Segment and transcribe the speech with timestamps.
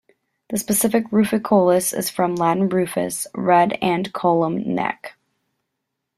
[0.49, 5.15] The specific "ruficollis" is from Latin "rufus", "red", and "collum", "neck".